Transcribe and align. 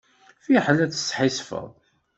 Fiḥel 0.43 0.77
ad 0.79 0.91
tesḥissfeḍ. 0.91 1.67